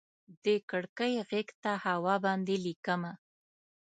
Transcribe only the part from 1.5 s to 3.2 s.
ته هوا باندې ليکمه